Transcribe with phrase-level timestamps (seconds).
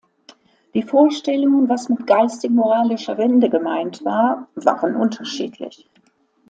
[0.73, 5.87] Die Vorstellungen, was mit „geistig-moralischer Wende“ gemeint war, waren unterschiedlich.